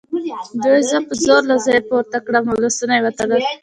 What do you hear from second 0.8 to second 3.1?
زه په زور له ځایه پورته کړم او لاسونه یې